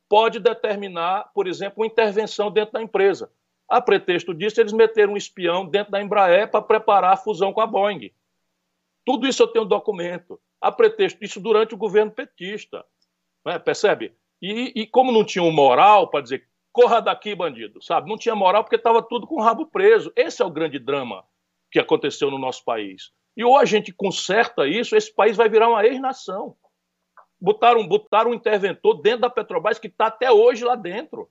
[0.09, 3.31] pode determinar, por exemplo, uma intervenção dentro da empresa.
[3.69, 7.61] A pretexto disso, eles meteram um espião dentro da Embraer para preparar a fusão com
[7.61, 8.11] a Boeing.
[9.05, 10.41] Tudo isso eu tenho documento.
[10.61, 12.85] A pretexto disso durante o governo petista.
[13.45, 13.59] Né?
[13.59, 14.15] Percebe?
[14.43, 18.09] E, e como não tinham moral para dizer corra daqui, bandido, sabe?
[18.09, 20.13] Não tinha moral porque estava tudo com o rabo preso.
[20.15, 21.25] Esse é o grande drama
[21.71, 23.11] que aconteceu no nosso país.
[23.37, 26.57] E ou a gente conserta isso, esse país vai virar uma ex-nação.
[27.41, 31.31] Botaram, botaram um interventor dentro da Petrobras que está até hoje lá dentro.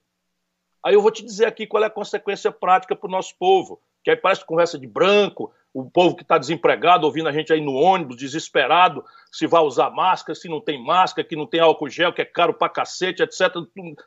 [0.84, 3.82] Aí eu vou te dizer aqui qual é a consequência prática para o nosso povo,
[4.04, 7.62] que aí parece conversa de branco, o povo que está desempregado ouvindo a gente aí
[7.62, 11.90] no ônibus, desesperado, se vai usar máscara, se não tem máscara, que não tem álcool
[11.90, 13.54] gel, que é caro para cacete, etc.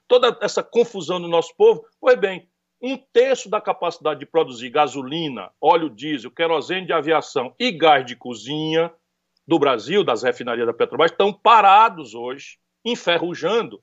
[0.09, 1.85] Toda essa confusão no nosso povo.
[2.01, 2.49] Pois bem,
[2.81, 8.17] um terço da capacidade de produzir gasolina, óleo diesel, querosene de aviação e gás de
[8.17, 8.93] cozinha
[9.47, 13.81] do Brasil, das refinarias da Petrobras, estão parados hoje, enferrujando,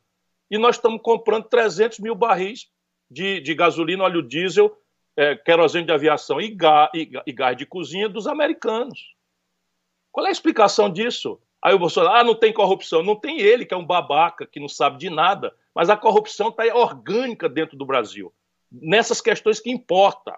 [0.51, 2.67] e nós estamos comprando 300 mil barris
[3.09, 4.75] de, de gasolina, óleo diesel,
[5.19, 9.13] é, querosene de aviação e gás, e, e gás de cozinha dos americanos.
[10.11, 11.39] Qual é a explicação disso?
[11.61, 13.03] Aí o Bolsonaro, ah, não tem corrupção.
[13.03, 16.49] Não tem ele, que é um babaca, que não sabe de nada, mas a corrupção
[16.49, 18.33] está orgânica dentro do Brasil
[18.71, 20.37] nessas questões que importa.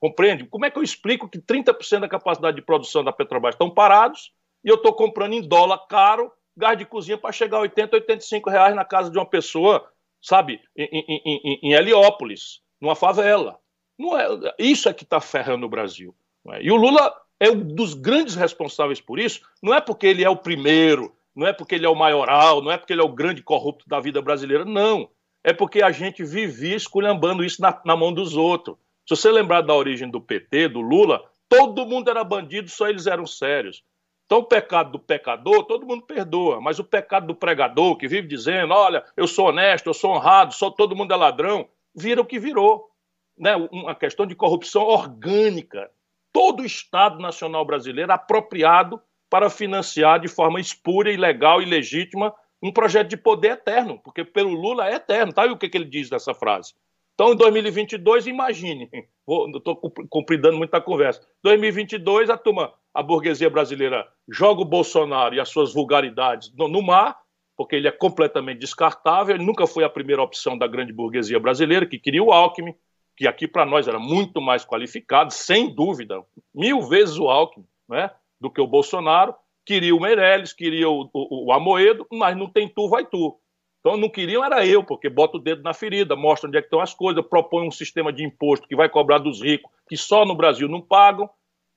[0.00, 0.46] Compreende?
[0.46, 4.32] Como é que eu explico que 30% da capacidade de produção da Petrobras estão parados
[4.62, 8.50] e eu estou comprando em dólar caro gás de cozinha para chegar a 80, 85
[8.50, 9.90] reais na casa de uma pessoa,
[10.22, 13.58] sabe, em, em, em, em Heliópolis, numa favela.
[13.98, 14.26] Não é,
[14.58, 16.14] isso é que está ferrando o Brasil.
[16.52, 16.62] É?
[16.62, 20.28] E o Lula é um dos grandes responsáveis por isso, não é porque ele é
[20.28, 23.14] o primeiro, não é porque ele é o maioral, não é porque ele é o
[23.14, 25.08] grande corrupto da vida brasileira, não
[25.44, 28.76] é porque a gente vivia esculhambando isso na, na mão dos outros.
[29.06, 33.06] Se você lembrar da origem do PT, do Lula, todo mundo era bandido, só eles
[33.06, 33.84] eram sérios.
[34.24, 38.26] Então, o pecado do pecador, todo mundo perdoa, mas o pecado do pregador, que vive
[38.26, 42.24] dizendo: olha, eu sou honesto, eu sou honrado, só todo mundo é ladrão, vira o
[42.24, 42.88] que virou.
[43.38, 43.54] Né?
[43.70, 45.90] Uma questão de corrupção orgânica.
[46.32, 52.72] Todo o Estado Nacional Brasileiro apropriado para financiar de forma espúria, ilegal e legítima um
[52.72, 55.32] projeto de poder eterno, porque pelo Lula é eterno.
[55.32, 55.46] Tá?
[55.46, 56.72] E o que, que ele diz nessa frase?
[57.14, 58.88] Então, em 2022, imagine,
[59.54, 59.76] estou
[60.08, 61.20] compridando muita conversa.
[61.42, 66.82] 2022, a turma, a burguesia brasileira joga o Bolsonaro e as suas vulgaridades no, no
[66.82, 67.16] mar,
[67.56, 69.34] porque ele é completamente descartável.
[69.34, 72.74] Ele nunca foi a primeira opção da grande burguesia brasileira, que queria o Alckmin,
[73.16, 76.22] que aqui para nós era muito mais qualificado, sem dúvida,
[76.54, 81.46] mil vezes o Alckmin, né, do que o Bolsonaro queria o Meirelles, queria o, o,
[81.46, 83.38] o, Amoedo, mas não tem tu, vai tu.
[83.80, 86.66] Então não queriam era eu, porque bota o dedo na ferida, mostra onde é que
[86.66, 90.24] estão as coisas, propõe um sistema de imposto que vai cobrar dos ricos, que só
[90.24, 91.28] no Brasil não pagam,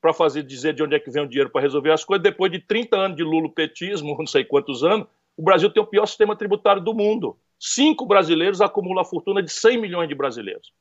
[0.02, 2.23] para fazer dizer de onde é que vem o dinheiro para resolver as coisas.
[2.23, 6.06] Depois de 30 anos de lulopetismo, não sei quantos anos, o Brasil tem o pior
[6.06, 7.38] sistema tributário do mundo.
[7.60, 10.71] Cinco brasileiros acumulam a fortuna de 100 milhões de brasileiros.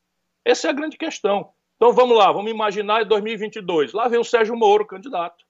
[0.46, 1.50] Essa é a grande questão.
[1.76, 3.92] Então vamos lá, vamos imaginar em 2022.
[3.92, 5.44] Lá vem o Sérgio Moro, candidato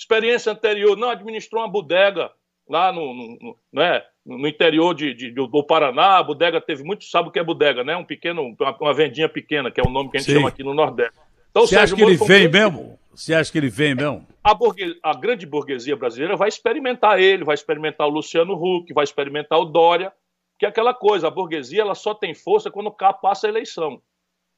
[0.00, 2.30] experiência anterior, não administrou uma bodega,
[2.68, 7.28] lá no, no, né, no interior de, de, do Paraná, a bodega teve muito, sabe
[7.28, 7.96] o que é bodega, né?
[7.96, 10.36] Um pequeno, uma, uma vendinha pequena, que é o nome que a gente Sim.
[10.36, 11.18] chama aqui no Nordeste.
[11.50, 12.98] Então, Você acha que ele vem mesmo?
[13.14, 14.26] Você acha que ele vem mesmo?
[14.42, 19.04] A, burguesia, a, grande burguesia brasileira vai experimentar ele, vai experimentar o Luciano Huck, vai
[19.04, 20.12] experimentar o Dória,
[20.60, 24.02] que é aquela coisa, a burguesia ela só tem força quando passa a eleição.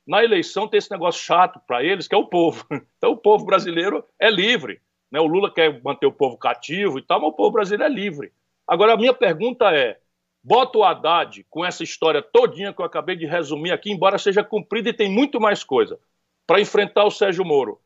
[0.04, 2.66] Na eleição tem esse negócio chato para eles, que é o povo.
[2.98, 4.82] Então o povo brasileiro é livre.
[5.12, 5.20] Né?
[5.20, 8.32] O Lula quer manter o povo cativo e tal, mas o povo brasileiro é livre.
[8.66, 10.00] Agora, a minha pergunta é:
[10.42, 14.42] bota o Haddad com essa história todinha que eu acabei de resumir aqui, embora seja
[14.42, 16.00] cumprida e tem muito mais coisa,
[16.48, 17.80] para enfrentar o Sérgio Moro.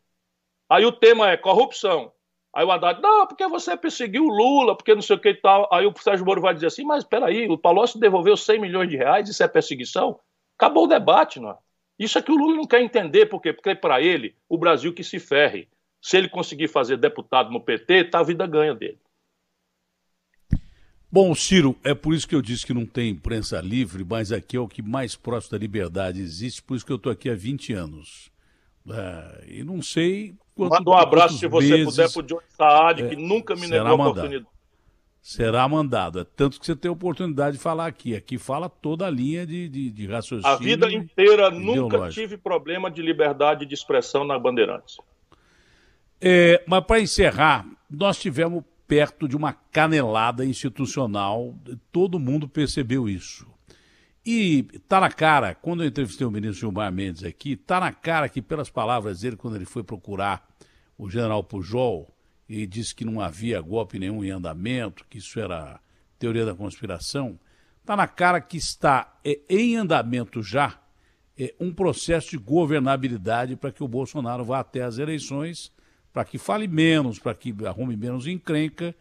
[0.70, 2.12] Aí o tema é corrupção.
[2.56, 5.34] Aí o Haddad, não, porque você perseguiu o Lula, porque não sei o que e
[5.34, 5.68] tal.
[5.70, 8.96] Aí o Sérgio Moro vai dizer assim, mas peraí, o Palocci devolveu 100 milhões de
[8.96, 10.18] reais, isso é perseguição?
[10.56, 11.56] Acabou o debate, não é?
[11.98, 15.04] Isso é que o Lula não quer entender, porque, porque para ele, o Brasil que
[15.04, 15.68] se ferre.
[16.00, 18.98] Se ele conseguir fazer deputado no PT, tá a vida ganha dele.
[21.12, 24.56] Bom, Ciro, é por isso que eu disse que não tem imprensa livre, mas aqui
[24.56, 27.34] é o que mais próximo da liberdade existe, por isso que eu estou aqui há
[27.34, 28.30] 20 anos.
[28.88, 32.46] É, e não sei quanto, Manda um abraço, se você vezes, puder, para o Johnny
[32.56, 34.46] Saad, é, que nunca me negou a oportunidade.
[35.20, 36.20] Será mandado.
[36.20, 38.14] É tanto que você tem a oportunidade de falar aqui.
[38.14, 40.54] Aqui fala toda a linha de, de, de raciocínio.
[40.54, 44.98] A vida inteira nunca tive problema de liberdade de expressão na Bandeirantes.
[46.20, 51.54] É, mas para encerrar, nós tivemos perto de uma canelada institucional,
[51.90, 53.46] todo mundo percebeu isso.
[54.28, 58.28] E tá na cara, quando eu entrevistei o ministro Gilmar Mendes aqui, tá na cara
[58.28, 60.44] que, pelas palavras dele, quando ele foi procurar
[60.98, 62.12] o general Pujol
[62.48, 65.78] e disse que não havia golpe nenhum em andamento, que isso era
[66.18, 67.38] teoria da conspiração,
[67.84, 70.76] tá na cara que está é, em andamento já
[71.38, 75.70] é, um processo de governabilidade para que o Bolsonaro vá até as eleições
[76.12, 78.92] para que fale menos, para que arrume menos encrenca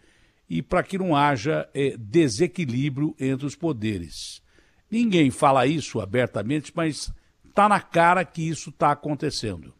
[0.47, 4.44] e para que não haja é, desequilíbrio entre os poderes.
[4.89, 7.11] Ninguém fala isso abertamente, mas
[7.47, 9.73] está na cara que isso está acontecendo.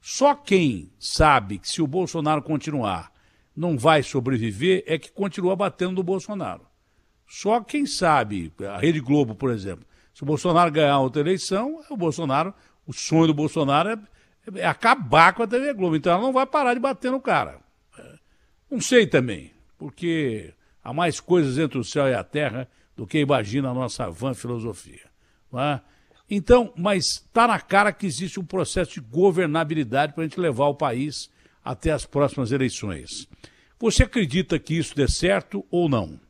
[0.00, 3.12] Só quem sabe que se o Bolsonaro continuar
[3.54, 6.66] não vai sobreviver é que continua batendo no Bolsonaro.
[7.26, 9.84] Só quem sabe, a Rede Globo, por exemplo,
[10.14, 12.54] se o Bolsonaro ganhar outra eleição, o Bolsonaro,
[12.86, 13.98] o sonho do Bolsonaro é
[14.54, 15.96] é acabar com a TV Globo.
[15.96, 17.58] Então ela não vai parar de bater no cara.
[17.98, 18.18] É,
[18.70, 23.18] não sei também, porque há mais coisas entre o céu e a terra do que
[23.18, 25.08] imagina a nossa van filosofia.
[25.54, 25.80] É?
[26.28, 30.66] Então, mas está na cara que existe um processo de governabilidade para a gente levar
[30.66, 31.30] o país
[31.64, 33.28] até as próximas eleições.
[33.78, 36.20] Você acredita que isso dê certo ou não?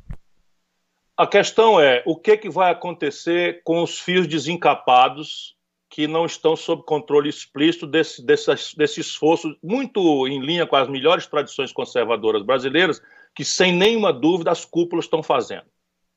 [1.16, 5.54] A questão é o que, que vai acontecer com os fios desencapados
[5.90, 10.88] que não estão sob controle explícito desse, desse, desse esforço, muito em linha com as
[10.88, 13.02] melhores tradições conservadoras brasileiras,
[13.34, 15.66] que sem nenhuma dúvida as cúpulas estão fazendo.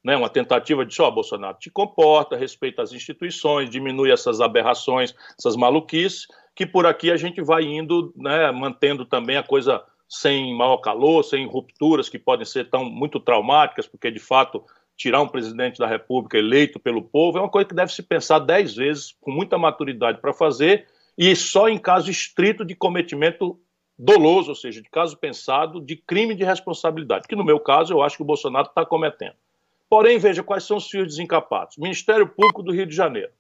[0.04, 0.18] Né?
[0.18, 5.56] Uma tentativa de, ó, oh, Bolsonaro, te comporta, respeita as instituições, diminui essas aberrações, essas
[5.56, 10.78] maluquices, que por aqui a gente vai indo, né, mantendo também a coisa sem maior
[10.78, 14.64] calor, sem rupturas que podem ser tão muito traumáticas, porque de fato
[14.96, 18.40] tirar um presidente da República eleito pelo povo é uma coisa que deve se pensar
[18.40, 20.86] dez vezes, com muita maturidade para fazer,
[21.18, 23.60] e só em caso estrito de cometimento
[23.98, 28.04] doloso, ou seja, de caso pensado de crime de responsabilidade, que no meu caso eu
[28.04, 29.36] acho que o Bolsonaro está cometendo.
[29.94, 31.78] Porém, veja quais são os fios desencapados.
[31.78, 33.32] Ministério Público do Rio de Janeiro.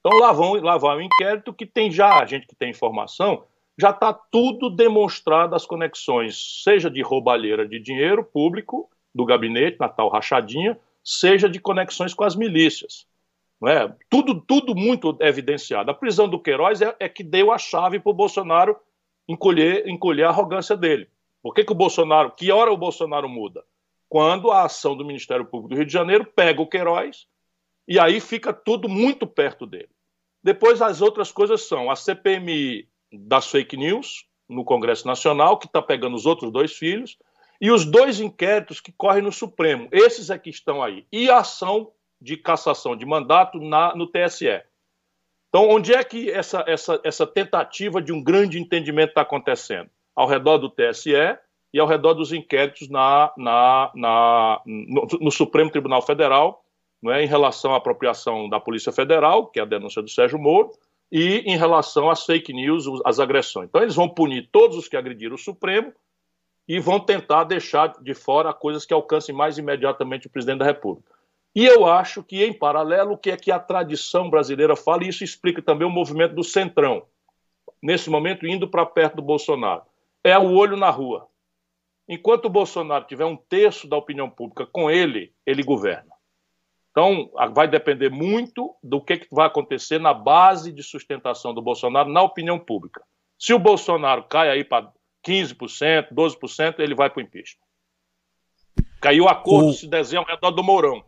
[0.00, 3.44] Então lá vão lá vai um inquérito que tem já, a gente que tem informação,
[3.78, 9.88] já está tudo demonstrado as conexões, seja de roubalheira de dinheiro público do gabinete, na
[9.88, 13.06] tal rachadinha, seja de conexões com as milícias.
[13.64, 13.88] É?
[14.10, 15.92] Tudo, tudo muito evidenciado.
[15.92, 18.76] A prisão do Queiroz é, é que deu a chave para o Bolsonaro
[19.28, 21.08] encolher, encolher a arrogância dele.
[21.40, 23.62] Por que, que o Bolsonaro, que hora o Bolsonaro muda?
[24.12, 27.26] Quando a ação do Ministério Público do Rio de Janeiro pega o Queiroz
[27.88, 29.88] e aí fica tudo muito perto dele.
[30.44, 35.80] Depois as outras coisas são a CPMI das fake news no Congresso Nacional, que está
[35.80, 37.16] pegando os outros dois filhos,
[37.58, 41.06] e os dois inquéritos que correm no Supremo, esses é que estão aí.
[41.10, 41.90] E a ação
[42.20, 44.62] de cassação de mandato na, no TSE.
[45.48, 49.88] Então, onde é que essa, essa, essa tentativa de um grande entendimento está acontecendo?
[50.14, 51.14] Ao redor do TSE
[51.72, 56.64] e ao redor dos inquéritos na, na, na no, no, Supremo Tribunal Federal,
[57.02, 60.38] não é, em relação à apropriação da Polícia Federal, que é a denúncia do Sérgio
[60.38, 60.70] Moro,
[61.10, 63.68] e em relação às fake news, às agressões.
[63.68, 65.92] Então, eles vão punir todos os que agrediram o Supremo
[66.68, 71.10] e vão tentar deixar de fora coisas que alcancem mais imediatamente o presidente da República.
[71.54, 75.08] E eu acho que, em paralelo, o que é que a tradição brasileira fala, e
[75.08, 77.02] isso explica também o movimento do Centrão,
[77.82, 79.82] nesse momento indo para perto do Bolsonaro,
[80.24, 81.28] é o olho na rua.
[82.08, 86.12] Enquanto o Bolsonaro tiver um terço da opinião pública com ele, ele governa.
[86.90, 92.10] Então, vai depender muito do que, que vai acontecer na base de sustentação do Bolsonaro
[92.10, 93.02] na opinião pública.
[93.38, 94.92] Se o Bolsonaro cai aí para
[95.26, 97.64] 15%, 12%, ele vai para o impeachment.
[99.00, 99.72] Caiu o acordo, o...
[99.72, 101.02] se desenha ao redor do Mourão.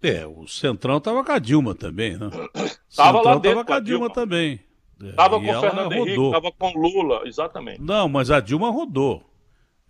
[0.00, 2.30] É, o Centrão estava com a Dilma também, né?
[2.88, 3.60] Estava lá dentro.
[3.60, 4.60] Estava com a Dilma, Dilma também.
[5.00, 7.82] Estava com o Fernando Henrique, estava com Lula, exatamente.
[7.82, 9.22] Não, mas a Dilma rodou.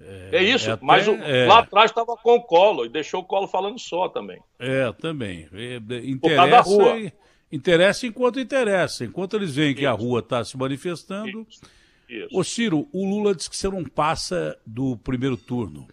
[0.00, 1.46] É, é isso, é até, mas o, é...
[1.46, 4.38] lá atrás estava com o Collor e deixou o Collor falando só também.
[4.58, 5.48] É, também.
[5.52, 7.12] É, interessa,
[7.50, 9.04] interessa enquanto interessa.
[9.04, 9.80] Enquanto eles veem isso.
[9.80, 11.46] que a rua está se manifestando.
[11.48, 11.60] Isso.
[12.08, 12.28] Isso.
[12.38, 15.88] Ô Ciro, o Lula disse que você não passa do primeiro turno.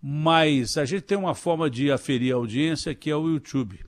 [0.00, 3.84] Mas a gente tem uma forma de aferir a audiência que é o YouTube.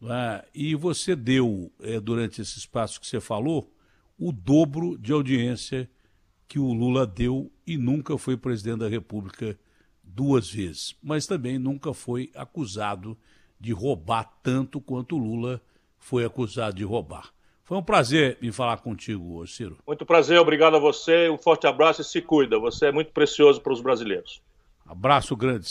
[0.00, 0.42] Né?
[0.54, 3.72] E você deu, é, durante esse espaço que você falou,
[4.18, 5.88] o dobro de audiência
[6.50, 9.56] que o Lula deu e nunca foi presidente da República
[10.02, 10.96] duas vezes.
[11.00, 13.16] Mas também nunca foi acusado
[13.60, 15.62] de roubar tanto quanto o Lula
[15.96, 17.30] foi acusado de roubar.
[17.62, 19.78] Foi um prazer me falar contigo, Ciro.
[19.86, 21.30] Muito prazer, obrigado a você.
[21.30, 22.58] Um forte abraço e se cuida.
[22.58, 24.42] Você é muito precioso para os brasileiros.
[24.84, 25.70] Abraço grande.